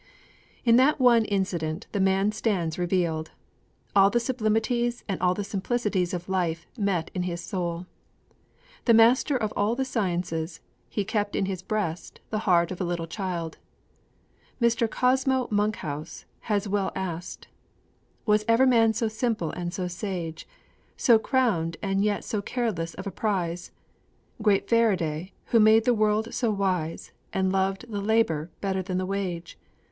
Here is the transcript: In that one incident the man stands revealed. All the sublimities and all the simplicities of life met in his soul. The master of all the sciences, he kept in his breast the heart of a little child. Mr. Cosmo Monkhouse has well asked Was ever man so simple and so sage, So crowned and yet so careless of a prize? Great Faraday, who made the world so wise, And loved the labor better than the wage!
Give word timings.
In 0.65 0.77
that 0.77 0.99
one 0.99 1.25
incident 1.25 1.85
the 1.91 1.99
man 1.99 2.31
stands 2.31 2.79
revealed. 2.79 3.29
All 3.95 4.09
the 4.09 4.19
sublimities 4.19 5.03
and 5.07 5.21
all 5.21 5.35
the 5.35 5.43
simplicities 5.43 6.11
of 6.11 6.27
life 6.27 6.65
met 6.75 7.11
in 7.13 7.21
his 7.21 7.39
soul. 7.39 7.85
The 8.85 8.95
master 8.95 9.37
of 9.37 9.53
all 9.55 9.75
the 9.75 9.85
sciences, 9.85 10.59
he 10.89 11.05
kept 11.05 11.35
in 11.35 11.45
his 11.45 11.61
breast 11.61 12.19
the 12.31 12.39
heart 12.49 12.71
of 12.71 12.81
a 12.81 12.83
little 12.83 13.05
child. 13.05 13.59
Mr. 14.59 14.89
Cosmo 14.89 15.47
Monkhouse 15.51 16.25
has 16.49 16.67
well 16.67 16.91
asked 16.95 17.47
Was 18.25 18.43
ever 18.47 18.65
man 18.65 18.93
so 18.93 19.07
simple 19.07 19.51
and 19.51 19.71
so 19.71 19.87
sage, 19.87 20.47
So 20.97 21.19
crowned 21.19 21.77
and 21.79 22.03
yet 22.03 22.23
so 22.23 22.41
careless 22.41 22.95
of 22.95 23.05
a 23.05 23.11
prize? 23.11 23.69
Great 24.41 24.67
Faraday, 24.67 25.33
who 25.53 25.59
made 25.59 25.85
the 25.85 25.93
world 25.93 26.33
so 26.33 26.49
wise, 26.49 27.11
And 27.33 27.51
loved 27.51 27.85
the 27.87 28.01
labor 28.01 28.49
better 28.61 28.81
than 28.81 28.97
the 28.97 29.05
wage! 29.05 29.59